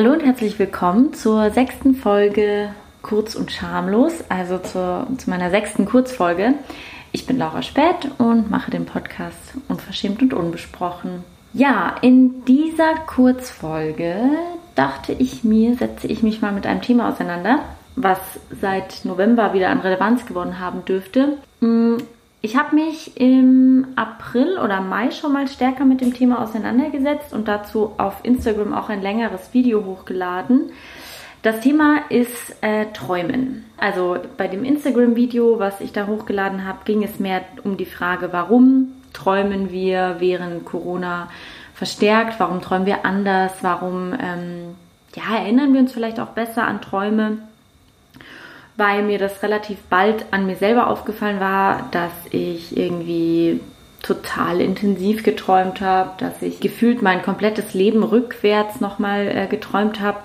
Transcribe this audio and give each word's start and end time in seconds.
Hallo 0.00 0.14
und 0.14 0.24
herzlich 0.24 0.58
willkommen 0.58 1.12
zur 1.12 1.50
sechsten 1.50 1.94
Folge 1.94 2.70
Kurz 3.02 3.34
und 3.34 3.52
Schamlos, 3.52 4.24
also 4.30 4.56
zur, 4.56 5.06
zu 5.18 5.28
meiner 5.28 5.50
sechsten 5.50 5.84
Kurzfolge. 5.84 6.54
Ich 7.12 7.26
bin 7.26 7.36
Laura 7.36 7.60
Spät 7.60 8.08
und 8.16 8.50
mache 8.50 8.70
den 8.70 8.86
Podcast 8.86 9.36
Unverschämt 9.68 10.22
und 10.22 10.32
Unbesprochen. 10.32 11.22
Ja, 11.52 11.96
in 12.00 12.46
dieser 12.46 12.94
Kurzfolge 13.06 14.16
dachte 14.74 15.12
ich 15.12 15.44
mir, 15.44 15.76
setze 15.76 16.06
ich 16.06 16.22
mich 16.22 16.40
mal 16.40 16.52
mit 16.52 16.64
einem 16.66 16.80
Thema 16.80 17.10
auseinander, 17.10 17.58
was 17.94 18.20
seit 18.58 19.04
November 19.04 19.52
wieder 19.52 19.68
an 19.68 19.80
Relevanz 19.80 20.24
gewonnen 20.24 20.60
haben 20.60 20.82
dürfte. 20.86 21.36
Ich 22.42 22.56
habe 22.56 22.74
mich 22.74 23.20
im 23.20 23.88
April 23.96 24.58
oder 24.58 24.80
Mai 24.80 25.10
schon 25.10 25.32
mal 25.32 25.46
stärker 25.46 25.84
mit 25.84 26.00
dem 26.00 26.14
Thema 26.14 26.42
auseinandergesetzt 26.42 27.34
und 27.34 27.48
dazu 27.48 27.92
auf 27.98 28.20
Instagram 28.22 28.72
auch 28.72 28.88
ein 28.88 29.02
längeres 29.02 29.52
Video 29.52 29.84
hochgeladen. 29.84 30.72
Das 31.42 31.60
Thema 31.60 31.98
ist 32.08 32.56
äh, 32.62 32.86
Träumen. 32.92 33.66
Also 33.76 34.18
bei 34.38 34.48
dem 34.48 34.64
Instagram-Video, 34.64 35.58
was 35.58 35.82
ich 35.82 35.92
da 35.92 36.06
hochgeladen 36.06 36.66
habe, 36.66 36.78
ging 36.84 37.02
es 37.02 37.18
mehr 37.18 37.42
um 37.62 37.76
die 37.76 37.86
Frage, 37.86 38.32
warum 38.32 38.92
träumen 39.12 39.70
wir 39.70 40.16
während 40.18 40.64
Corona 40.64 41.28
verstärkt, 41.74 42.40
warum 42.40 42.62
träumen 42.62 42.86
wir 42.86 43.04
anders, 43.04 43.52
warum 43.60 44.12
ähm, 44.12 44.76
ja, 45.14 45.36
erinnern 45.36 45.72
wir 45.72 45.80
uns 45.80 45.92
vielleicht 45.92 46.20
auch 46.20 46.28
besser 46.28 46.66
an 46.66 46.80
Träume 46.80 47.38
weil 48.76 49.02
mir 49.02 49.18
das 49.18 49.42
relativ 49.42 49.78
bald 49.90 50.26
an 50.32 50.46
mir 50.46 50.56
selber 50.56 50.86
aufgefallen 50.88 51.40
war, 51.40 51.88
dass 51.90 52.12
ich 52.30 52.76
irgendwie 52.76 53.60
total 54.02 54.60
intensiv 54.60 55.22
geträumt 55.22 55.80
habe, 55.80 56.12
dass 56.18 56.40
ich 56.42 56.60
gefühlt 56.60 57.02
mein 57.02 57.22
komplettes 57.22 57.74
Leben 57.74 58.02
rückwärts 58.02 58.80
nochmal 58.80 59.28
äh, 59.28 59.46
geträumt 59.46 60.00
habe. 60.00 60.18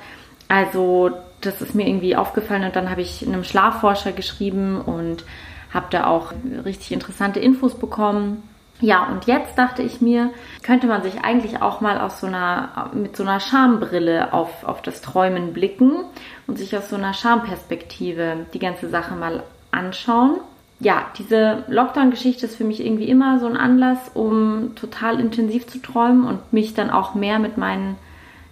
Also 0.47 1.11
das 1.41 1.61
ist 1.61 1.75
mir 1.75 1.87
irgendwie 1.87 2.15
aufgefallen 2.15 2.63
und 2.63 2.75
dann 2.75 2.89
habe 2.89 3.01
ich 3.01 3.25
einem 3.25 3.43
Schlafforscher 3.43 4.11
geschrieben 4.11 4.79
und 4.79 5.25
habe 5.73 5.87
da 5.89 6.07
auch 6.07 6.31
richtig 6.63 6.93
interessante 6.93 7.39
Infos 7.39 7.75
bekommen. 7.75 8.43
Ja, 8.81 9.07
und 9.07 9.25
jetzt 9.25 9.57
dachte 9.57 9.81
ich 9.81 10.01
mir, 10.01 10.31
könnte 10.61 10.87
man 10.87 11.01
sich 11.01 11.23
eigentlich 11.23 11.61
auch 11.61 11.79
mal 11.79 11.99
aus 11.99 12.19
so 12.19 12.27
einer, 12.27 12.91
mit 12.93 13.15
so 13.15 13.23
einer 13.23 13.39
Schambrille 13.39 14.33
auf, 14.33 14.65
auf 14.65 14.81
das 14.81 15.01
Träumen 15.01 15.53
blicken 15.53 16.03
und 16.45 16.57
sich 16.57 16.75
aus 16.75 16.89
so 16.89 16.97
einer 16.97 17.13
Schamperspektive 17.13 18.45
die 18.53 18.59
ganze 18.59 18.89
Sache 18.89 19.15
mal 19.15 19.43
anschauen. 19.71 20.39
Ja, 20.81 21.05
diese 21.17 21.63
Lockdown-Geschichte 21.69 22.47
ist 22.47 22.57
für 22.57 22.65
mich 22.65 22.85
irgendwie 22.85 23.07
immer 23.07 23.39
so 23.39 23.45
ein 23.45 23.55
Anlass, 23.55 24.11
um 24.13 24.75
total 24.75 25.21
intensiv 25.21 25.67
zu 25.67 25.81
träumen 25.81 26.25
und 26.25 26.51
mich 26.51 26.73
dann 26.73 26.89
auch 26.89 27.15
mehr 27.15 27.39
mit 27.39 27.55
meinen 27.57 27.95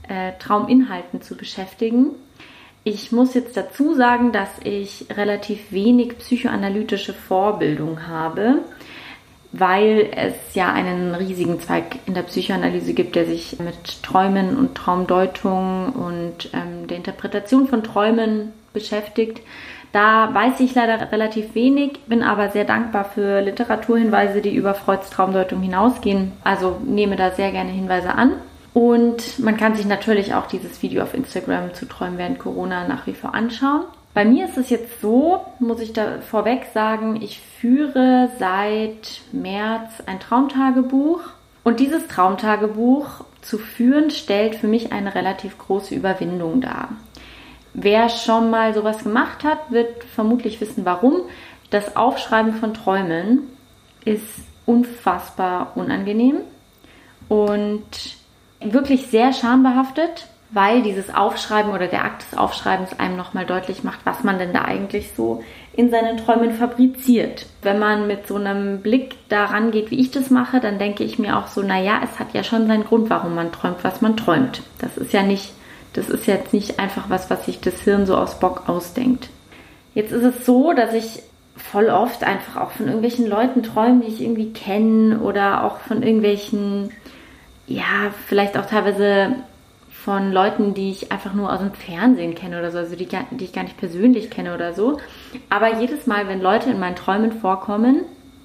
äh, 0.08 0.32
Trauminhalten 0.40 1.22
zu 1.22 1.36
beschäftigen. 1.36 2.12
Ich 2.86 3.12
muss 3.12 3.34
jetzt 3.34 3.58
dazu 3.58 3.94
sagen, 3.94 4.32
dass 4.32 4.50
ich 4.64 5.08
relativ 5.10 5.72
wenig 5.72 6.18
psychoanalytische 6.18 7.14
Vorbildung 7.14 8.08
habe 8.08 8.60
weil 9.54 10.10
es 10.16 10.56
ja 10.56 10.74
einen 10.74 11.14
riesigen 11.14 11.62
Zweig 11.62 12.00
in 12.08 12.16
der 12.16 12.24
Psychoanalyse 12.24 12.94
gibt, 12.94 13.16
der 13.16 13.26
sich 13.26 13.60
mit 13.60 14.02
Träumen 14.02 14.58
und 14.58 14.76
Traumdeutung 14.76 15.94
und 15.94 16.50
ähm, 16.54 16.88
der 16.88 16.98
Interpretation 16.98 17.68
von 17.68 17.84
Träumen 17.84 18.52
beschäftigt. 18.74 19.42
Da 19.92 20.34
weiß 20.34 20.60
ich 20.60 20.74
leider 20.74 21.12
relativ 21.12 21.54
wenig, 21.54 22.00
bin 22.08 22.24
aber 22.24 22.50
sehr 22.50 22.66
dankbar 22.66 23.06
für 23.06 23.42
Literaturhinweise, 23.42 24.42
die 24.42 24.56
über 24.56 24.74
Freuds 24.74 25.12
Traumdeutung 25.12 25.62
hinausgehen. 25.62 26.32
Also 26.44 26.80
nehme 26.84 27.16
da 27.16 27.30
sehr 27.30 27.52
gerne 27.52 27.70
Hinweise 27.70 28.16
an. 28.16 28.34
Und 28.74 29.38
man 29.38 29.56
kann 29.56 29.76
sich 29.76 29.86
natürlich 29.86 30.34
auch 30.34 30.48
dieses 30.48 30.82
Video 30.82 31.04
auf 31.04 31.14
Instagram 31.14 31.76
zu 31.76 31.88
Träumen 31.88 32.18
während 32.18 32.40
Corona 32.40 32.88
nach 32.88 33.06
wie 33.06 33.14
vor 33.14 33.36
anschauen. 33.36 33.84
Bei 34.14 34.26
mir 34.26 34.46
ist 34.46 34.58
es 34.58 34.70
jetzt 34.70 35.02
so, 35.02 35.44
muss 35.60 35.80
ich 35.80 35.94
da 35.94 36.20
vorweg 36.22 36.68
sagen, 36.74 37.20
ich 37.22 37.40
führe 37.40 38.30
seit 38.38 39.22
März 39.32 40.04
ein 40.06 40.20
Traumtagebuch. 40.20 41.22
Und 41.64 41.80
dieses 41.80 42.08
Traumtagebuch 42.08 43.24
zu 43.42 43.58
führen, 43.58 44.12
stellt 44.12 44.56
für 44.56 44.68
mich 44.68 44.92
eine 44.92 45.16
relativ 45.16 45.58
große 45.58 45.96
Überwindung 45.96 46.62
dar. 46.62 46.90
Wer 47.74 48.10
schon 48.10 48.52
mal 48.52 48.74
sowas 48.74 49.04
gemacht 49.04 49.44
hat, 49.44 49.72
wird 49.72 50.04
vermutlich 50.04 50.62
wissen, 50.62 50.86
warum. 50.86 51.22
Das 51.72 51.96
Aufschreiben 51.96 52.54
von 52.54 52.76
Träumen 52.76 53.40
ist 54.06 54.28
unfassbar 54.66 55.72
unangenehm 55.76 56.38
und 57.30 57.84
wirklich 58.62 59.08
sehr 59.08 59.34
schambehaftet 59.34 60.28
weil 60.54 60.84
dieses 60.84 61.14
Aufschreiben 61.14 61.72
oder 61.72 61.88
der 61.88 62.06
Akt 62.06 62.24
des 62.24 62.38
Aufschreibens 62.38 63.00
einem 63.00 63.18
nochmal 63.18 63.46
deutlich 63.46 63.84
macht, 63.84 64.00
was 64.06 64.24
man 64.24 64.38
denn 64.38 64.54
da 64.54 64.62
eigentlich 64.62 65.12
so 65.16 65.44
in 65.76 65.90
seinen 65.90 66.18
Träumen 66.18 66.54
fabriziert. 66.54 67.48
Wenn 67.64 67.80
man 67.80 68.06
mit 68.06 68.28
so 68.28 68.36
einem 68.36 68.82
Blick 68.82 69.16
daran 69.30 69.72
geht, 69.72 69.90
wie 69.90 70.00
ich 70.00 70.12
das 70.12 70.30
mache, 70.30 70.60
dann 70.60 70.78
denke 70.78 71.04
ich 71.04 71.18
mir 71.18 71.38
auch 71.38 71.48
so, 71.48 71.64
naja, 71.64 72.02
es 72.04 72.20
hat 72.20 72.34
ja 72.34 72.44
schon 72.44 72.68
seinen 72.68 72.86
Grund, 72.86 73.10
warum 73.10 73.34
man 73.34 73.52
träumt, 73.52 73.84
was 73.84 74.02
man 74.02 74.16
träumt. 74.16 74.62
Das 74.78 74.98
ist 74.98 75.12
ja 75.12 75.24
nicht, 75.24 75.54
das 75.94 76.10
ist 76.10 76.28
jetzt 76.28 76.54
nicht 76.54 76.80
einfach 76.80 77.10
was, 77.10 77.32
was 77.32 77.46
sich 77.46 77.60
das 77.60 77.82
Hirn 77.82 78.06
so 78.06 78.16
aus 78.16 78.40
Bock 78.40 78.70
ausdenkt. 78.70 79.30
Jetzt 79.96 80.12
ist 80.12 80.24
es 80.24 80.46
so, 80.46 80.74
dass 80.74 80.94
ich 80.94 81.24
voll 81.56 81.90
oft 81.90 82.24
einfach 82.24 82.62
auch 82.62 82.72
von 82.72 82.88
irgendwelchen 82.88 83.28
Leuten 83.28 83.64
träume, 83.64 84.02
die 84.02 84.12
ich 84.12 84.22
irgendwie 84.22 84.54
kenne 84.54 85.20
oder 85.20 85.64
auch 85.64 85.80
von 85.80 86.04
irgendwelchen, 86.04 86.92
ja, 87.66 88.12
vielleicht 88.28 88.58
auch 88.58 88.66
teilweise 88.66 89.36
von 90.04 90.34
Leuten, 90.34 90.74
die 90.74 90.92
ich 90.92 91.12
einfach 91.12 91.34
nur 91.34 91.52
aus 91.52 91.60
dem 91.60 91.74
Fernsehen 91.74 92.36
kenne 92.36 92.60
oder 92.60 92.72
so, 92.72 92.78
also 92.78 92.96
die, 92.96 93.08
die 93.32 93.46
ich 93.46 93.54
gar 93.54 93.64
nicht 93.64 93.78
persönlich 93.78 94.30
kenne 94.30 94.54
oder 94.54 94.74
so. 94.74 95.00
Aber 95.50 95.80
jedes 95.80 96.08
Mal, 96.08 96.28
wenn 96.28 96.42
Leute 96.42 96.70
in 96.70 96.80
meinen 96.80 96.98
Träumen 96.98 97.32
vorkommen, 97.32 98.02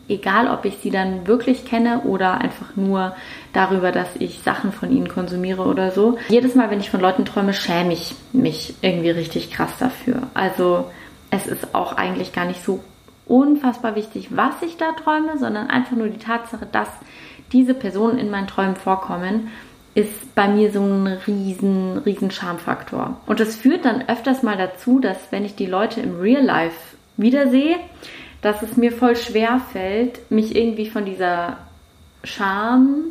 egal 0.09 0.49
ob 0.49 0.65
ich 0.65 0.79
sie 0.79 0.91
dann 0.91 1.27
wirklich 1.27 1.65
kenne 1.65 2.03
oder 2.05 2.41
einfach 2.41 2.77
nur 2.77 3.15
darüber, 3.53 3.91
dass 3.91 4.09
ich 4.19 4.41
Sachen 4.43 4.73
von 4.73 4.93
ihnen 4.93 5.09
konsumiere 5.09 5.63
oder 5.63 5.91
so. 5.91 6.17
Jedes 6.29 6.55
Mal, 6.55 6.71
wenn 6.71 6.81
ich 6.81 6.91
von 6.91 7.01
Leuten 7.01 7.25
träume, 7.25 7.53
schäme 7.53 7.93
ich 7.93 8.15
mich 8.33 8.75
irgendwie 8.81 9.11
richtig 9.11 9.51
krass 9.51 9.73
dafür. 9.81 10.29
Also 10.35 10.91
es 11.31 11.47
ist 11.47 11.75
auch 11.75 11.97
eigentlich 11.97 12.33
gar 12.33 12.45
nicht 12.45 12.65
so 12.65 12.83
unfassbar 13.27 13.97
wichtig, 13.97 14.29
was 14.31 14.63
ich 14.63 14.77
da 14.77 14.93
träume, 14.93 15.39
sondern 15.39 15.69
einfach 15.69 15.97
nur 15.97 16.09
die 16.09 16.19
Tatsache, 16.19 16.67
dass 16.71 16.89
diese 17.53 17.75
Personen 17.75 18.19
in 18.19 18.31
meinen 18.31 18.47
Träumen 18.47 18.77
vorkommen 18.77 19.49
ist 19.99 20.37
bei 20.37 20.47
mir 20.47 20.71
so 20.71 20.81
ein 20.81 21.09
riesen, 21.27 21.99
riesen 21.99 22.31
Charmfaktor. 22.31 23.21
Und 23.27 23.41
das 23.41 23.57
führt 23.57 23.85
dann 23.85 24.09
öfters 24.09 24.45
mal 24.45 24.57
dazu, 24.57 25.01
dass 25.01 25.33
wenn 25.33 25.45
ich 25.45 25.57
die 25.57 25.67
Leute 25.67 26.01
im 26.01 26.21
Real 26.21 26.45
Life 26.45 26.97
wiedersehe, 27.17 27.75
dass 28.41 28.63
es 28.63 28.77
mir 28.77 28.93
voll 28.93 29.17
schwer 29.17 29.61
fällt, 29.73 30.31
mich 30.31 30.55
irgendwie 30.55 30.89
von 30.89 31.05
dieser 31.05 31.57
Charme 32.23 33.07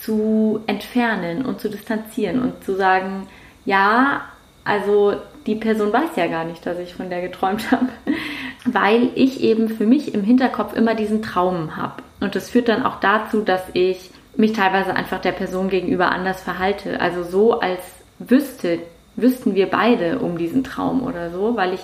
zu 0.00 0.60
entfernen 0.66 1.44
und 1.44 1.60
zu 1.60 1.68
distanzieren 1.68 2.40
und 2.40 2.64
zu 2.64 2.76
sagen, 2.76 3.26
ja, 3.66 4.22
also 4.64 5.16
die 5.44 5.56
Person 5.56 5.92
weiß 5.92 6.16
ja 6.16 6.28
gar 6.28 6.46
nicht, 6.46 6.64
dass 6.64 6.78
ich 6.78 6.94
von 6.94 7.10
der 7.10 7.20
geträumt 7.20 7.70
habe, 7.70 7.88
weil 8.64 9.10
ich 9.16 9.42
eben 9.42 9.68
für 9.68 9.84
mich 9.84 10.14
im 10.14 10.24
Hinterkopf 10.24 10.74
immer 10.74 10.94
diesen 10.94 11.20
Traum 11.20 11.76
habe. 11.76 12.02
Und 12.20 12.34
das 12.34 12.48
führt 12.48 12.70
dann 12.70 12.86
auch 12.86 13.00
dazu, 13.00 13.42
dass 13.42 13.64
ich 13.74 14.10
mich 14.36 14.52
teilweise 14.52 14.94
einfach 14.94 15.20
der 15.20 15.32
Person 15.32 15.68
gegenüber 15.68 16.10
anders 16.10 16.42
verhalte. 16.42 17.00
Also 17.00 17.22
so, 17.22 17.60
als 17.60 17.80
wüsste, 18.18 18.80
wüssten 19.16 19.54
wir 19.54 19.68
beide 19.68 20.18
um 20.18 20.38
diesen 20.38 20.64
Traum 20.64 21.02
oder 21.02 21.30
so, 21.30 21.56
weil 21.56 21.74
ich 21.74 21.80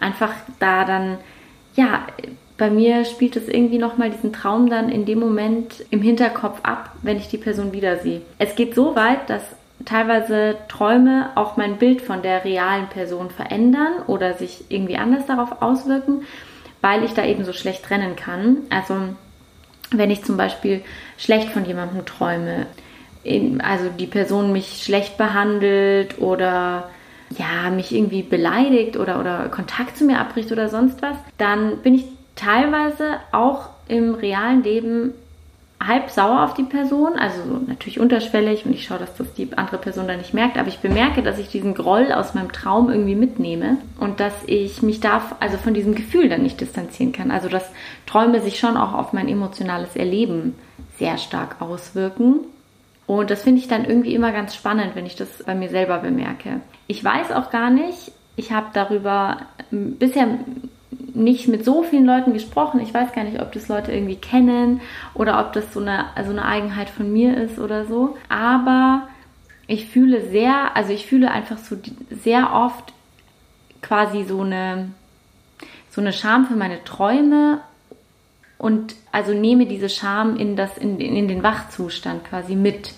einfach 0.00 0.32
da 0.58 0.84
dann, 0.84 1.18
ja, 1.74 2.06
bei 2.56 2.70
mir 2.70 3.04
spielt 3.04 3.36
es 3.36 3.48
irgendwie 3.48 3.78
nochmal 3.78 4.10
diesen 4.10 4.32
Traum 4.32 4.68
dann 4.68 4.90
in 4.90 5.06
dem 5.06 5.18
Moment 5.18 5.84
im 5.90 6.02
Hinterkopf 6.02 6.60
ab, 6.62 6.92
wenn 7.02 7.16
ich 7.16 7.28
die 7.28 7.38
Person 7.38 7.72
wiedersehe. 7.72 8.20
Es 8.38 8.54
geht 8.54 8.74
so 8.74 8.94
weit, 8.96 9.30
dass 9.30 9.42
teilweise 9.86 10.56
Träume 10.68 11.30
auch 11.36 11.56
mein 11.56 11.78
Bild 11.78 12.02
von 12.02 12.20
der 12.22 12.44
realen 12.44 12.88
Person 12.88 13.30
verändern 13.30 14.02
oder 14.06 14.34
sich 14.34 14.64
irgendwie 14.68 14.96
anders 14.96 15.26
darauf 15.26 15.62
auswirken, 15.62 16.24
weil 16.82 17.02
ich 17.02 17.14
da 17.14 17.24
eben 17.24 17.44
so 17.44 17.54
schlecht 17.54 17.84
trennen 17.84 18.14
kann. 18.14 18.58
Also 18.68 18.94
wenn 19.90 20.10
ich 20.10 20.24
zum 20.24 20.36
Beispiel 20.36 20.82
schlecht 21.18 21.50
von 21.50 21.64
jemandem 21.64 22.04
träume, 22.06 22.66
also 23.58 23.90
die 23.98 24.06
Person 24.06 24.52
mich 24.52 24.82
schlecht 24.82 25.18
behandelt 25.18 26.20
oder 26.20 26.90
ja, 27.38 27.70
mich 27.70 27.94
irgendwie 27.94 28.22
beleidigt 28.22 28.96
oder, 28.96 29.20
oder 29.20 29.48
Kontakt 29.48 29.96
zu 29.96 30.04
mir 30.04 30.18
abbricht 30.18 30.50
oder 30.50 30.68
sonst 30.68 31.00
was, 31.02 31.16
dann 31.38 31.78
bin 31.78 31.94
ich 31.94 32.04
teilweise 32.34 33.18
auch 33.32 33.68
im 33.88 34.14
realen 34.14 34.62
Leben 34.62 35.12
halb 35.82 36.10
sauer 36.10 36.44
auf 36.44 36.52
die 36.52 36.64
Person, 36.64 37.14
also 37.18 37.40
natürlich 37.66 37.98
unterschwellig 37.98 38.66
und 38.66 38.72
ich 38.72 38.84
schaue, 38.84 38.98
dass 38.98 39.16
das 39.16 39.32
die 39.32 39.48
andere 39.56 39.78
Person 39.78 40.06
da 40.06 40.14
nicht 40.14 40.34
merkt, 40.34 40.58
aber 40.58 40.68
ich 40.68 40.80
bemerke, 40.80 41.22
dass 41.22 41.38
ich 41.38 41.48
diesen 41.48 41.74
Groll 41.74 42.12
aus 42.12 42.34
meinem 42.34 42.52
Traum 42.52 42.90
irgendwie 42.90 43.14
mitnehme 43.14 43.78
und 43.98 44.20
dass 44.20 44.34
ich 44.46 44.82
mich 44.82 45.00
da 45.00 45.22
also 45.40 45.56
von 45.56 45.72
diesem 45.72 45.94
Gefühl 45.94 46.28
dann 46.28 46.42
nicht 46.42 46.60
distanzieren 46.60 47.12
kann. 47.12 47.30
Also 47.30 47.48
dass 47.48 47.64
Träume 48.06 48.40
sich 48.40 48.58
schon 48.58 48.76
auch 48.76 48.92
auf 48.92 49.14
mein 49.14 49.28
emotionales 49.28 49.96
Erleben 49.96 50.54
sehr 50.98 51.16
stark 51.16 51.62
auswirken 51.62 52.40
Und 53.10 53.28
das 53.30 53.42
finde 53.42 53.60
ich 53.60 53.66
dann 53.66 53.84
irgendwie 53.84 54.14
immer 54.14 54.30
ganz 54.30 54.54
spannend, 54.54 54.94
wenn 54.94 55.04
ich 55.04 55.16
das 55.16 55.42
bei 55.44 55.56
mir 55.56 55.68
selber 55.68 55.98
bemerke. 55.98 56.60
Ich 56.86 57.02
weiß 57.02 57.32
auch 57.32 57.50
gar 57.50 57.68
nicht, 57.70 58.12
ich 58.36 58.52
habe 58.52 58.68
darüber 58.72 59.38
bisher 59.72 60.28
nicht 61.14 61.48
mit 61.48 61.64
so 61.64 61.82
vielen 61.82 62.06
Leuten 62.06 62.32
gesprochen. 62.32 62.80
Ich 62.80 62.92
weiß 62.92 63.12
gar 63.12 63.24
nicht, 63.24 63.40
ob 63.40 63.52
das 63.52 63.68
Leute 63.68 63.92
irgendwie 63.92 64.16
kennen 64.16 64.80
oder 65.14 65.40
ob 65.40 65.52
das 65.52 65.72
so 65.72 65.80
eine, 65.80 66.06
so 66.24 66.30
eine 66.30 66.44
Eigenheit 66.44 66.90
von 66.90 67.12
mir 67.12 67.36
ist 67.36 67.58
oder 67.58 67.86
so. 67.86 68.16
Aber 68.28 69.08
ich 69.66 69.86
fühle 69.86 70.28
sehr, 70.30 70.76
also 70.76 70.92
ich 70.92 71.06
fühle 71.06 71.30
einfach 71.30 71.58
so 71.58 71.76
sehr 72.10 72.52
oft 72.52 72.92
quasi 73.82 74.24
so 74.24 74.40
eine, 74.40 74.90
so 75.90 76.00
eine 76.00 76.12
Scham 76.12 76.46
für 76.46 76.56
meine 76.56 76.82
Träume 76.84 77.60
und 78.58 78.94
also 79.12 79.32
nehme 79.32 79.66
diese 79.66 79.88
Scham 79.88 80.36
in, 80.36 80.56
das, 80.56 80.76
in, 80.76 81.00
in 81.00 81.28
den 81.28 81.42
Wachzustand 81.42 82.24
quasi 82.24 82.56
mit. 82.56 82.94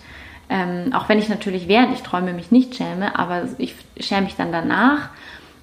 Ähm, 0.48 0.92
auch 0.92 1.08
wenn 1.08 1.18
ich 1.18 1.28
natürlich 1.28 1.68
während 1.68 1.94
ich 1.94 2.02
träume 2.02 2.32
mich 2.32 2.50
nicht 2.50 2.74
schäme, 2.74 3.18
aber 3.18 3.48
ich 3.58 3.74
schäme 4.00 4.22
mich 4.22 4.36
dann 4.36 4.50
danach 4.50 5.10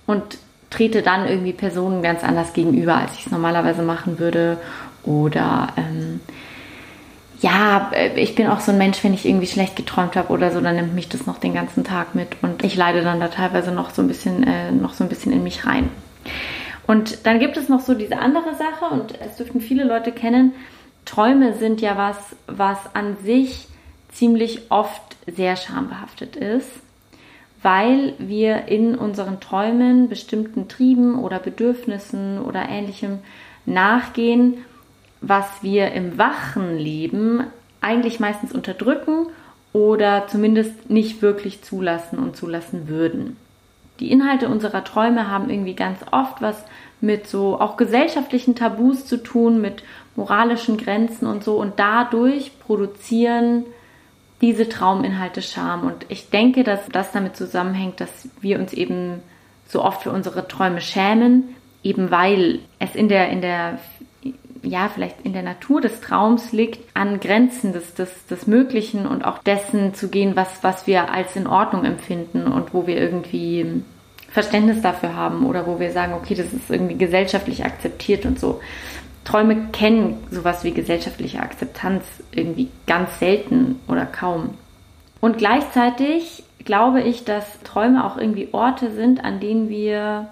und 0.08 0.38
trete 0.70 1.02
dann 1.02 1.28
irgendwie 1.28 1.54
Personen 1.54 2.02
ganz 2.02 2.24
anders 2.24 2.54
gegenüber, 2.54 2.96
als 2.96 3.14
ich 3.14 3.26
es 3.26 3.32
normalerweise 3.32 3.82
machen 3.82 4.20
würde. 4.20 4.58
Oder 5.04 5.70
ähm, 5.78 6.20
ja, 7.42 7.90
äh, 7.94 8.20
ich 8.20 8.36
bin 8.36 8.48
auch 8.48 8.60
so 8.60 8.72
ein 8.72 8.78
Mensch, 8.78 9.04
wenn 9.04 9.14
ich 9.14 9.26
irgendwie 9.26 9.48
schlecht 9.48 9.76
geträumt 9.76 10.16
habe 10.16 10.32
oder 10.32 10.52
so, 10.52 10.62
dann 10.62 10.76
nimmt 10.76 10.94
mich 10.94 11.10
das 11.10 11.26
noch 11.26 11.38
den 11.38 11.54
ganzen 11.54 11.84
Tag 11.84 12.16
mit 12.16 12.30
und 12.42 12.64
ich 12.64 12.76
leide 12.76 13.02
dann 13.02 13.20
da 13.20 13.30
teilweise 13.30 13.72
noch 13.72 13.92
so 13.92 14.02
ein 14.02 14.08
bisschen, 14.08 14.44
äh, 14.44 14.72
noch 14.72 14.94
so 14.94 15.04
ein 15.04 15.10
bisschen 15.10 15.32
in 15.32 15.44
mich 15.44 15.66
rein. 15.66 15.90
Und 16.86 17.26
dann 17.26 17.40
gibt 17.40 17.56
es 17.56 17.70
noch 17.70 17.82
so 17.82 17.94
diese 17.94 18.18
andere 18.18 18.56
Sache 18.56 18.94
und 18.94 19.20
es 19.22 19.38
dürften 19.38 19.62
viele 19.62 19.84
Leute 19.84 20.12
kennen. 20.12 20.54
Träume 21.06 21.54
sind 21.54 21.82
ja 21.82 21.98
was, 21.98 22.18
was 22.48 22.78
an 22.94 23.16
sich 23.24 23.68
ziemlich 24.12 24.72
oft 24.72 25.16
sehr 25.28 25.56
schambehaftet 25.56 26.36
ist 26.36 26.70
weil 27.62 28.14
wir 28.18 28.68
in 28.68 28.96
unseren 28.96 29.40
Träumen 29.40 30.10
bestimmten 30.10 30.68
Trieben 30.68 31.20
oder 31.20 31.40
Bedürfnissen 31.40 32.40
oder 32.40 32.70
ähnlichem 32.70 33.20
nachgehen, 33.66 34.66
was 35.22 35.46
wir 35.62 35.92
im 35.92 36.18
wachen 36.18 36.78
Leben 36.78 37.44
eigentlich 37.82 38.20
meistens 38.20 38.54
unterdrücken 38.54 39.28
oder 39.74 40.28
zumindest 40.28 40.90
nicht 40.90 41.22
wirklich 41.22 41.62
zulassen 41.62 42.18
und 42.18 42.36
zulassen 42.36 42.88
würden. 42.88 43.38
Die 44.00 44.12
Inhalte 44.12 44.48
unserer 44.48 44.84
Träume 44.86 45.30
haben 45.30 45.50
irgendwie 45.50 45.76
ganz 45.76 46.00
oft 46.12 46.42
was 46.42 46.64
mit 47.02 47.28
so 47.28 47.60
auch 47.60 47.76
gesellschaftlichen 47.76 48.56
Tabus 48.56 49.06
zu 49.06 49.18
tun, 49.18 49.60
mit 49.60 49.84
moralischen 50.16 50.78
Grenzen 50.78 51.28
und 51.28 51.44
so 51.44 51.58
und 51.58 51.80
dadurch 51.80 52.58
produzieren 52.60 53.66
diese 54.42 54.70
Trauminhalte 54.70 55.42
Scham. 55.42 55.86
Und 55.86 56.06
ich 56.10 56.30
denke, 56.30 56.64
dass 56.64 56.88
das 56.90 57.12
damit 57.12 57.36
zusammenhängt, 57.36 58.00
dass 58.00 58.30
wir 58.42 58.60
uns 58.60 58.74
eben 58.74 59.22
so 59.68 59.84
oft 59.84 60.04
für 60.04 60.12
unsere 60.12 60.48
Träume 60.48 60.82
schämen, 60.82 61.56
eben 61.84 62.12
weil 62.12 62.60
es 62.80 62.96
in 62.96 63.10
der, 63.10 63.30
in 63.30 63.42
der, 63.42 63.80
ja, 64.64 64.90
vielleicht 64.90 65.22
in 65.22 65.34
der 65.34 65.44
Natur 65.44 65.82
des 65.82 66.02
Traums 66.02 66.52
liegt, 66.52 66.80
an 66.96 67.20
Grenzen 67.20 67.74
des, 67.74 67.94
des, 67.94 68.26
des 68.28 68.48
Möglichen 68.48 69.06
und 69.06 69.24
auch 69.24 69.40
dessen 69.40 69.94
zu 69.94 70.10
gehen, 70.10 70.36
was, 70.36 70.64
was 70.64 70.88
wir 70.88 71.12
als 71.12 71.36
in 71.36 71.48
Ordnung 71.48 71.86
empfinden 71.86 72.48
und 72.48 72.74
wo 72.74 72.88
wir 72.88 72.98
irgendwie 72.98 73.84
Verständnis 74.30 74.82
dafür 74.82 75.16
haben 75.16 75.46
oder 75.46 75.66
wo 75.66 75.80
wir 75.80 75.92
sagen, 75.92 76.14
okay, 76.14 76.36
das 76.36 76.54
ist 76.54 76.70
irgendwie 76.70 76.98
gesellschaftlich 76.98 77.66
akzeptiert 77.66 78.26
und 78.26 78.40
so. 78.40 78.60
Träume 79.30 79.68
kennen 79.72 80.18
sowas 80.32 80.64
wie 80.64 80.72
gesellschaftliche 80.72 81.40
Akzeptanz 81.40 82.04
irgendwie 82.32 82.70
ganz 82.88 83.20
selten 83.20 83.80
oder 83.88 84.08
kaum. 84.08 84.56
Und 85.22 85.38
gleichzeitig 85.38 86.44
glaube 86.66 87.02
ich, 87.02 87.26
dass 87.26 87.62
Träume 87.64 88.06
auch 88.06 88.18
irgendwie 88.18 88.50
Orte 88.54 88.92
sind, 88.92 89.24
an 89.24 89.40
denen 89.40 89.70
wir 89.70 90.30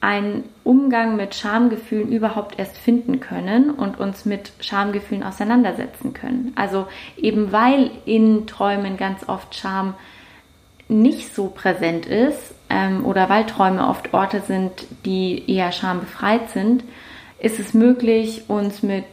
einen 0.00 0.44
Umgang 0.64 1.16
mit 1.16 1.34
Schamgefühlen 1.34 2.12
überhaupt 2.12 2.58
erst 2.58 2.78
finden 2.78 3.20
können 3.20 3.70
und 3.70 4.00
uns 4.00 4.24
mit 4.24 4.52
Schamgefühlen 4.60 5.22
auseinandersetzen 5.22 6.14
können. 6.14 6.52
Also 6.56 6.86
eben 7.18 7.52
weil 7.52 7.90
in 8.06 8.46
Träumen 8.46 8.96
ganz 8.96 9.28
oft 9.28 9.54
Scham 9.54 9.94
nicht 10.88 11.34
so 11.34 11.48
präsent 11.48 12.06
ist 12.06 12.54
ähm, 12.70 13.04
oder 13.04 13.28
weil 13.28 13.44
Träume 13.44 13.86
oft 13.86 14.14
Orte 14.14 14.40
sind, 14.40 14.72
die 15.04 15.44
eher 15.46 15.72
schambefreit 15.72 16.48
sind, 16.50 16.84
ist 17.44 17.60
es 17.60 17.74
möglich, 17.74 18.44
uns 18.48 18.82
mit, 18.82 19.04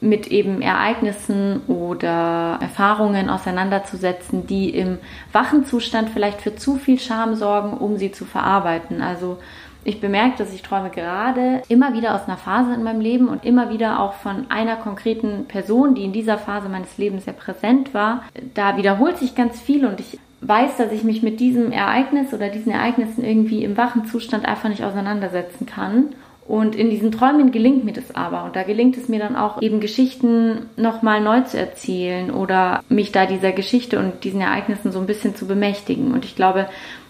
mit 0.00 0.28
eben 0.28 0.60
Ereignissen 0.60 1.62
oder 1.66 2.58
Erfahrungen 2.60 3.30
auseinanderzusetzen, 3.30 4.46
die 4.46 4.70
im 4.70 4.98
wachen 5.32 5.64
Zustand 5.64 6.10
vielleicht 6.10 6.42
für 6.42 6.56
zu 6.56 6.76
viel 6.76 6.98
Scham 6.98 7.34
sorgen, 7.36 7.76
um 7.76 7.96
sie 7.96 8.12
zu 8.12 8.24
verarbeiten. 8.24 9.00
Also 9.00 9.38
ich 9.82 10.00
bemerke, 10.00 10.36
dass 10.36 10.52
ich 10.52 10.60
träume 10.60 10.90
gerade 10.90 11.62
immer 11.68 11.94
wieder 11.94 12.14
aus 12.14 12.26
einer 12.26 12.36
Phase 12.36 12.74
in 12.74 12.82
meinem 12.82 13.00
Leben 13.00 13.28
und 13.28 13.46
immer 13.46 13.70
wieder 13.70 14.00
auch 14.00 14.12
von 14.12 14.50
einer 14.50 14.76
konkreten 14.76 15.46
Person, 15.48 15.94
die 15.94 16.04
in 16.04 16.12
dieser 16.12 16.36
Phase 16.36 16.68
meines 16.68 16.98
Lebens 16.98 17.24
sehr 17.24 17.32
präsent 17.32 17.94
war. 17.94 18.24
Da 18.54 18.76
wiederholt 18.76 19.16
sich 19.16 19.34
ganz 19.34 19.58
viel 19.58 19.86
und 19.86 20.00
ich 20.00 20.18
weiß, 20.42 20.76
dass 20.76 20.92
ich 20.92 21.02
mich 21.02 21.22
mit 21.22 21.40
diesem 21.40 21.72
Ereignis 21.72 22.34
oder 22.34 22.48
diesen 22.48 22.72
Ereignissen 22.72 23.24
irgendwie 23.24 23.64
im 23.64 23.76
wachen 23.76 24.04
Zustand 24.04 24.44
einfach 24.46 24.68
nicht 24.68 24.84
auseinandersetzen 24.84 25.64
kann. 25.64 26.10
Und 26.50 26.74
in 26.74 26.90
diesen 26.90 27.12
Träumen 27.12 27.52
gelingt 27.52 27.84
mir 27.84 27.92
das 27.92 28.12
aber. 28.12 28.42
Und 28.42 28.56
da 28.56 28.64
gelingt 28.64 28.96
es 28.96 29.08
mir 29.08 29.20
dann 29.20 29.36
auch, 29.36 29.62
eben 29.62 29.78
Geschichten 29.78 30.66
nochmal 30.76 31.20
neu 31.20 31.42
zu 31.42 31.56
erzählen 31.56 32.32
oder 32.32 32.82
mich 32.88 33.12
da 33.12 33.24
dieser 33.24 33.52
Geschichte 33.52 34.00
und 34.00 34.24
diesen 34.24 34.40
Ereignissen 34.40 34.90
so 34.90 34.98
ein 34.98 35.06
bisschen 35.06 35.36
zu 35.36 35.46
bemächtigen. 35.46 36.12
Und 36.12 36.24
ich 36.24 36.34
glaube, 36.34 36.68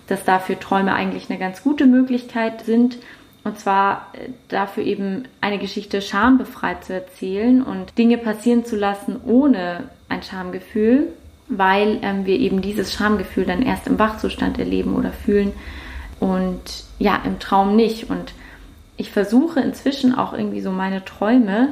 dass 0.09 0.25
dafür 0.25 0.61
Träume 0.61 0.93
eigentlich 0.93 1.31
eine 1.31 1.39
ganz 1.39 1.63
gute 1.63 1.87
Möglichkeit 1.87 2.67
sind. 2.67 2.99
Und 3.43 3.59
zwar 3.59 4.09
äh, 4.13 4.29
dafür 4.49 4.85
eben 4.85 5.25
eine 5.41 5.57
Geschichte 5.57 6.03
schambefreit 6.03 6.85
zu 6.85 6.93
erzählen 6.93 7.63
und 7.63 7.97
Dinge 7.97 8.19
passieren 8.19 8.67
zu 8.67 8.77
lassen 8.77 9.23
ohne 9.25 9.85
ein 10.11 10.23
Schamgefühl, 10.23 11.15
weil 11.49 11.99
ähm, 12.03 12.27
wir 12.27 12.39
eben 12.39 12.61
dieses 12.61 12.93
Schamgefühl 12.93 13.47
dann 13.47 13.63
erst 13.63 13.87
im 13.87 13.99
Wachzustand 13.99 14.59
erleben 14.59 14.97
oder 14.97 15.13
fühlen 15.13 15.53
und 16.19 16.61
ja, 16.99 17.23
im 17.25 17.39
Traum 17.39 17.75
nicht. 17.75 18.11
Und 18.11 18.35
ich 19.01 19.11
versuche 19.11 19.61
inzwischen 19.61 20.15
auch 20.15 20.35
irgendwie 20.35 20.61
so 20.61 20.71
meine 20.71 21.05
Träume 21.05 21.69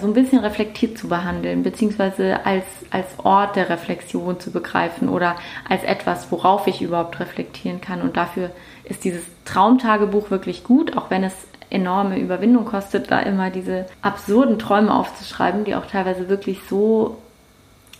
so 0.00 0.06
ein 0.06 0.14
bisschen 0.14 0.40
reflektiert 0.40 0.98
zu 0.98 1.08
behandeln, 1.08 1.62
beziehungsweise 1.62 2.44
als, 2.44 2.64
als 2.90 3.06
Ort 3.18 3.54
der 3.54 3.68
Reflexion 3.68 4.40
zu 4.40 4.50
begreifen 4.50 5.08
oder 5.08 5.36
als 5.68 5.84
etwas, 5.84 6.32
worauf 6.32 6.66
ich 6.66 6.82
überhaupt 6.82 7.20
reflektieren 7.20 7.80
kann. 7.80 8.02
Und 8.02 8.16
dafür 8.16 8.50
ist 8.84 9.04
dieses 9.04 9.22
Traumtagebuch 9.44 10.30
wirklich 10.30 10.64
gut, 10.64 10.96
auch 10.96 11.10
wenn 11.10 11.22
es 11.22 11.34
enorme 11.70 12.18
Überwindung 12.18 12.64
kostet, 12.64 13.10
da 13.10 13.20
immer 13.20 13.50
diese 13.50 13.86
absurden 14.02 14.58
Träume 14.58 14.92
aufzuschreiben, 14.92 15.64
die 15.64 15.74
auch 15.76 15.86
teilweise 15.86 16.28
wirklich 16.28 16.60
so, 16.68 17.18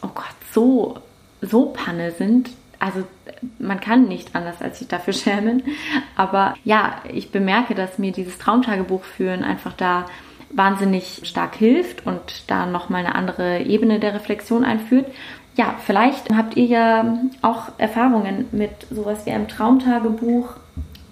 oh 0.02 0.11
Gott, 0.14 0.25
so, 0.52 0.99
so 1.40 1.66
Panne 1.66 2.11
sind, 2.11 2.50
also 2.78 3.04
man 3.59 3.80
kann 3.80 4.09
nicht 4.09 4.35
anders 4.35 4.61
als 4.61 4.78
sich 4.78 4.88
dafür 4.88 5.12
schämen. 5.14 5.62
Aber 6.16 6.54
ja, 6.64 6.97
ich 7.12 7.30
bemerke, 7.30 7.75
dass 7.75 7.99
mir 7.99 8.12
dieses 8.12 8.38
Traumtagebuch 8.38 9.04
führen 9.04 9.45
einfach 9.45 9.73
da 9.73 10.06
wahnsinnig 10.50 11.23
stark 11.25 11.56
hilft 11.56 12.06
und 12.06 12.45
da 12.47 12.66
nochmal 12.66 13.04
eine 13.04 13.14
andere 13.14 13.61
Ebene 13.61 13.99
der 13.99 14.14
Reflexion 14.14 14.64
einführt. 14.64 15.06
Ja, 15.56 15.75
vielleicht 15.85 16.30
habt 16.35 16.56
ihr 16.56 16.66
ja 16.66 17.18
auch 17.42 17.71
Erfahrungen 17.78 18.47
mit 18.52 18.87
sowas 18.90 19.25
wie 19.26 19.30
einem 19.30 19.49
Traumtagebuch 19.49 20.50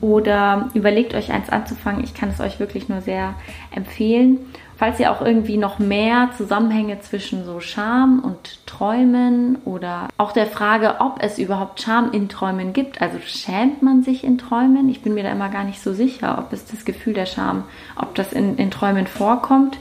oder 0.00 0.68
überlegt 0.75 1.14
euch 1.14 1.33
eins 1.33 1.49
anzufangen. 1.49 2.04
Ich 2.04 2.12
kann 2.12 2.28
es 2.28 2.40
euch 2.40 2.61
wirklich 2.61 2.88
nur 2.88 3.00
sehr 3.00 3.35
empfehlen. 3.75 4.38
Falls 4.85 5.00
ihr 5.00 5.11
auch 5.11 5.23
irgendwie 5.23 5.57
noch 5.57 5.79
mehr 5.79 6.29
Zusammenhänge 6.37 7.00
zwischen 7.00 7.47
so 7.47 7.59
Scham 7.59 8.19
und 8.19 8.67
Träumen 8.67 9.57
oder 9.64 10.09
auch 10.19 10.33
der 10.33 10.45
Frage, 10.45 10.97
ob 10.99 11.23
es 11.23 11.38
überhaupt 11.38 11.81
Scham 11.81 12.12
in 12.12 12.29
Träumen 12.29 12.75
gibt, 12.75 13.00
also 13.00 13.17
schämt 13.25 13.81
man 13.81 14.03
sich 14.03 14.25
in 14.25 14.37
Träumen? 14.37 14.91
Ich 14.91 15.00
bin 15.00 15.14
mir 15.14 15.23
da 15.23 15.33
immer 15.33 15.49
gar 15.49 15.64
nicht 15.64 15.83
so 15.83 15.95
sicher, 15.95 16.37
ob 16.38 16.53
es 16.53 16.67
das 16.67 16.85
Gefühl 16.85 17.14
der 17.14 17.25
Scham, 17.25 17.64
ob 17.97 18.14
das 18.14 18.35
in, 18.35 18.59
in 18.59 18.71
Träumen 18.71 19.07
vorkommt 19.07 19.79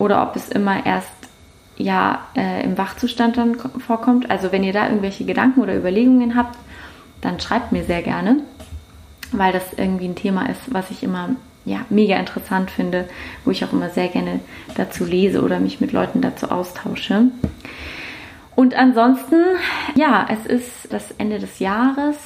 oder 0.00 0.20
ob 0.24 0.34
es 0.34 0.48
immer 0.48 0.84
erst 0.84 1.14
ja 1.76 2.18
äh, 2.34 2.64
im 2.64 2.76
Wachzustand 2.76 3.36
dann 3.36 3.54
vorkommt. 3.54 4.32
Also 4.32 4.50
wenn 4.50 4.64
ihr 4.64 4.72
da 4.72 4.88
irgendwelche 4.88 5.24
Gedanken 5.24 5.60
oder 5.60 5.76
Überlegungen 5.76 6.34
habt, 6.34 6.58
dann 7.20 7.38
schreibt 7.38 7.70
mir 7.70 7.84
sehr 7.84 8.02
gerne, 8.02 8.38
weil 9.30 9.52
das 9.52 9.74
irgendwie 9.76 10.08
ein 10.08 10.16
Thema 10.16 10.48
ist, 10.48 10.74
was 10.74 10.90
ich 10.90 11.04
immer 11.04 11.36
ja, 11.64 11.84
mega 11.88 12.16
interessant 12.16 12.70
finde, 12.70 13.08
wo 13.44 13.50
ich 13.50 13.64
auch 13.64 13.72
immer 13.72 13.90
sehr 13.90 14.08
gerne 14.08 14.40
dazu 14.76 15.04
lese 15.04 15.42
oder 15.42 15.60
mich 15.60 15.80
mit 15.80 15.92
Leuten 15.92 16.20
dazu 16.20 16.50
austausche. 16.50 17.26
Und 18.54 18.74
ansonsten, 18.74 19.42
ja, 19.96 20.26
es 20.30 20.46
ist 20.46 20.92
das 20.92 21.10
Ende 21.12 21.38
des 21.38 21.58
Jahres. 21.58 22.16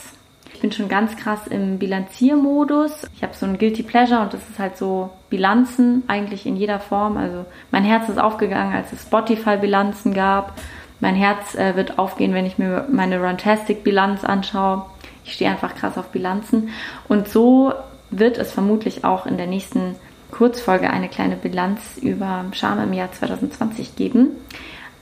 Ich 0.53 0.61
bin 0.61 0.73
schon 0.73 0.89
ganz 0.89 1.17
krass 1.17 1.47
im 1.47 1.79
Bilanziermodus. 1.79 3.07
Ich 3.15 3.23
habe 3.23 3.33
so 3.33 3.47
ein 3.47 3.59
Guilty 3.59 3.85
Pleasure 3.85 4.21
und 4.23 4.35
das 4.35 4.41
ist 4.49 4.59
halt 4.59 4.77
so 4.77 5.11
Bilanzen 5.31 6.03
eigentlich 6.09 6.47
in 6.47 6.57
jeder 6.57 6.81
Form. 6.81 7.17
Also 7.17 7.45
mein 7.71 7.85
Herz 7.85 8.09
ist 8.09 8.19
aufgegangen, 8.19 8.75
als 8.75 8.93
es 8.93 9.03
Spotify-Bilanzen 9.03 10.15
gab 10.15 10.59
Mein 11.01 11.15
Herz 11.15 11.55
äh, 11.55 11.77
wird 11.77 11.99
aufgehen, 11.99 12.35
wenn 12.35 12.45
ich 12.45 12.59
mir 12.59 12.89
meine 12.91 13.21
Runtastic-Bilanz 13.23 14.25
anschaue. 14.25 14.85
Ich 15.25 15.35
stehe 15.35 15.49
einfach 15.49 15.77
krass 15.77 15.97
auf 15.97 16.09
Bilanzen. 16.09 16.71
Und 17.07 17.29
so 17.29 17.73
wird 18.11 18.39
es 18.39 18.53
vermutlich 18.53 19.05
auch 19.05 19.27
in 19.27 19.37
der 19.37 19.47
nächsten 19.47 19.97
Kurzfolge 20.31 20.91
eine 20.91 21.09
kleine 21.09 21.37
Bilanz 21.37 21.99
über 22.01 22.45
Scham 22.53 22.83
im 22.83 22.93
Jahr 22.93 23.13
2020 23.13 23.97
geben. 23.97 24.31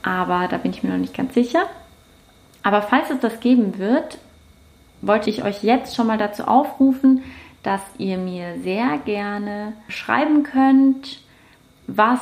Aber 0.03 0.47
da 0.47 0.57
bin 0.57 0.71
ich 0.71 0.83
mir 0.83 0.89
noch 0.89 0.97
nicht 0.97 1.15
ganz 1.15 1.33
sicher. 1.33 1.63
Aber 2.63 2.81
falls 2.81 3.09
es 3.09 3.19
das 3.19 3.39
geben 3.39 3.77
wird, 3.77 4.17
wollte 5.01 5.29
ich 5.29 5.43
euch 5.43 5.63
jetzt 5.63 5.95
schon 5.95 6.07
mal 6.07 6.17
dazu 6.17 6.43
aufrufen, 6.45 7.23
dass 7.63 7.81
ihr 7.97 8.17
mir 8.17 8.59
sehr 8.61 8.97
gerne 9.03 9.73
schreiben 9.89 10.43
könnt, 10.43 11.19
was 11.87 12.19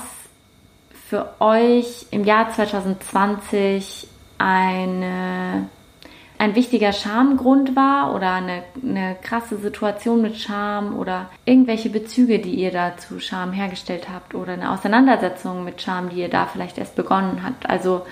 für 1.07 1.35
euch 1.39 2.07
im 2.11 2.23
Jahr 2.23 2.51
2020 2.51 4.07
eine, 4.37 5.69
ein 6.37 6.55
wichtiger 6.55 6.93
Schamgrund 6.93 7.75
war 7.75 8.13
oder 8.13 8.33
eine, 8.33 8.63
eine 8.83 9.15
krasse 9.21 9.57
Situation 9.57 10.21
mit 10.21 10.37
Scham 10.37 10.97
oder 10.97 11.29
irgendwelche 11.45 11.89
Bezüge, 11.89 12.39
die 12.39 12.55
ihr 12.55 12.71
da 12.71 12.97
zu 12.97 13.19
Scham 13.19 13.53
hergestellt 13.53 14.07
habt 14.13 14.35
oder 14.35 14.53
eine 14.53 14.71
Auseinandersetzung 14.71 15.63
mit 15.63 15.81
Scham, 15.81 16.09
die 16.09 16.21
ihr 16.21 16.29
da 16.29 16.45
vielleicht 16.45 16.77
erst 16.77 16.95
begonnen 16.95 17.41
habt. 17.43 17.69
Also 17.69 18.05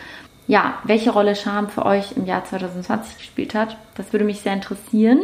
ja, 0.48 0.76
welche 0.84 1.12
Rolle 1.12 1.36
Scham 1.36 1.70
für 1.70 1.86
euch 1.86 2.14
im 2.18 2.26
Jahr 2.26 2.44
2020 2.44 3.18
gespielt 3.18 3.56
hat. 3.56 3.78
Das 3.96 4.12
würde 4.12 4.26
mich 4.26 4.42
sehr 4.42 4.54
interessieren. 4.54 5.22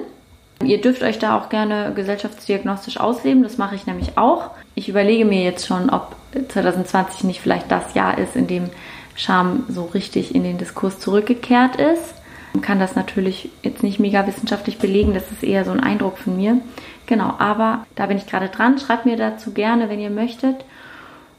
Ihr 0.64 0.82
dürft 0.82 1.04
euch 1.04 1.20
da 1.20 1.38
auch 1.38 1.50
gerne 1.50 1.94
gesellschaftsdiagnostisch 1.96 3.00
ausleben, 3.00 3.44
das 3.44 3.58
mache 3.58 3.76
ich 3.76 3.86
nämlich 3.86 4.18
auch. 4.18 4.52
Ich 4.76 4.90
überlege 4.90 5.24
mir 5.24 5.42
jetzt 5.42 5.66
schon, 5.66 5.90
ob 5.90 6.16
2020 6.50 7.24
nicht 7.24 7.40
vielleicht 7.40 7.72
das 7.72 7.94
Jahr 7.94 8.18
ist, 8.18 8.36
in 8.36 8.48
dem 8.48 8.70
Scham 9.16 9.64
so 9.70 9.86
richtig 9.86 10.36
in 10.36 10.44
den 10.44 10.58
Diskurs 10.58 11.00
zurückgekehrt 11.00 11.78
ist. 11.78 12.14
Kann 12.62 12.80
das 12.80 12.96
natürlich 12.96 13.50
jetzt 13.62 13.84
nicht 13.84 14.00
mega 14.00 14.26
wissenschaftlich 14.26 14.80
belegen, 14.80 15.14
das 15.14 15.32
ist 15.32 15.44
eher 15.44 15.66
so 15.66 15.72
ein 15.72 15.80
Eindruck 15.80 16.18
von 16.18 16.36
mir. 16.36 16.60
Genau, 17.06 17.36
aber 17.38 17.86
da 17.96 18.06
bin 18.06 18.18
ich 18.18 18.28
gerade 18.28 18.50
dran. 18.50 18.78
Schreibt 18.78 19.06
mir 19.06 19.18
dazu 19.18 19.52
gerne, 19.52 19.90
wenn 19.90 20.00
ihr 20.00 20.10
möchtet. 20.10 20.56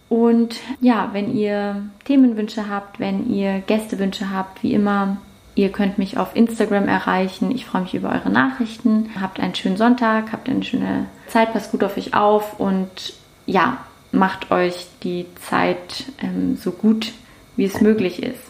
Und 0.09 0.57
ja, 0.81 1.11
wenn 1.13 1.35
ihr 1.37 1.83
Themenwünsche 2.05 2.69
habt, 2.69 2.99
wenn 2.99 3.33
ihr 3.33 3.61
Gästewünsche 3.61 4.31
habt, 4.31 4.63
wie 4.65 4.75
immer, 4.75 5.19
ihr 5.55 5.71
könnt 5.71 5.99
mich 5.99 6.19
auf 6.19 6.35
Instagram 6.35 6.89
erreichen. 6.89 7.53
Ich 7.53 7.67
freue 7.67 7.83
mich 7.83 7.95
über 7.95 8.11
eure 8.11 8.31
Nachrichten. 8.31 9.11
Habt 9.21 9.39
einen 9.39 9.55
schönen 9.55 9.77
Sonntag, 9.77 10.33
habt 10.33 10.49
eine 10.49 10.65
schöne 10.65 11.07
Zeit, 11.29 11.53
passt 11.53 11.71
gut 11.71 11.85
auf 11.85 11.97
euch 11.97 12.15
auf 12.15 12.59
und 12.59 13.15
ja, 13.47 13.79
macht 14.11 14.51
euch 14.51 14.87
die 15.05 15.27
Zeit 15.41 16.07
ähm, 16.21 16.57
so 16.57 16.73
gut, 16.73 17.13
wie 17.57 17.65
es 17.65 17.81
möglich 17.81 18.23
ist. 18.23 18.50